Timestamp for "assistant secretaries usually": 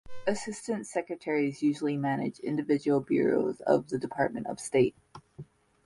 0.25-1.95